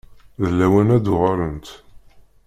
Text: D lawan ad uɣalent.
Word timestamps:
D 0.43 0.47
lawan 0.57 0.89
ad 0.95 1.05
uɣalent. 1.13 1.67